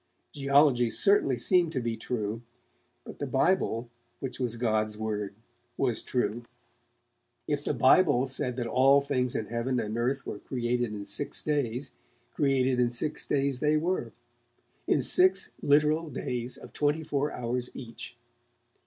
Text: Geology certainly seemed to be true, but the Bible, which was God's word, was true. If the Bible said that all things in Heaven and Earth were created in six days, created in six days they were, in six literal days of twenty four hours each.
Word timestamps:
Geology 0.33 0.89
certainly 0.89 1.37
seemed 1.37 1.71
to 1.73 1.79
be 1.79 1.95
true, 1.95 2.41
but 3.03 3.19
the 3.19 3.27
Bible, 3.27 3.87
which 4.19 4.39
was 4.39 4.55
God's 4.55 4.97
word, 4.97 5.35
was 5.77 6.01
true. 6.01 6.43
If 7.47 7.63
the 7.63 7.75
Bible 7.75 8.25
said 8.25 8.55
that 8.55 8.65
all 8.65 9.01
things 9.01 9.35
in 9.35 9.45
Heaven 9.45 9.79
and 9.79 9.95
Earth 9.99 10.25
were 10.25 10.39
created 10.39 10.91
in 10.91 11.05
six 11.05 11.43
days, 11.43 11.91
created 12.33 12.79
in 12.79 12.89
six 12.89 13.27
days 13.27 13.59
they 13.59 13.77
were, 13.77 14.11
in 14.87 15.03
six 15.03 15.51
literal 15.61 16.09
days 16.09 16.57
of 16.57 16.73
twenty 16.73 17.03
four 17.03 17.31
hours 17.31 17.69
each. 17.75 18.17